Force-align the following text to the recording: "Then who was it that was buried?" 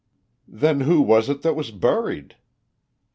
"Then 0.47 0.79
who 0.81 0.99
was 1.03 1.29
it 1.29 1.43
that 1.43 1.55
was 1.55 1.69
buried?" 1.69 2.35